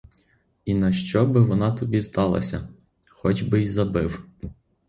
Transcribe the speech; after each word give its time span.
І 0.65 0.75
нащо 0.75 1.25
би 1.25 1.41
вона 1.41 1.71
тобі 1.71 2.01
здалася, 2.01 2.67
хоч 3.09 3.41
би 3.41 3.61
й 3.63 3.67
забив? 3.67 4.25